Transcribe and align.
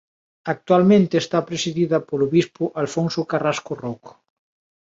Actualmente 0.53 1.13
está 1.19 1.39
presidida 1.49 1.97
polo 2.07 2.25
bispo 2.35 2.63
Alfonso 2.83 3.21
Carrasco 3.31 3.71
Rouco. 3.83 4.11